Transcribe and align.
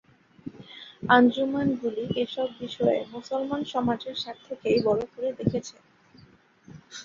আঞ্জুমানগুলি 1.09 2.03
এসব 2.23 2.47
বিষয়ে 2.61 2.99
মুসলমান 3.13 3.61
সমাজের 3.73 4.15
স্বার্থকেই 4.17 4.77
বড় 4.87 5.01
করে 5.11 5.29
দেখেছে। 5.39 5.75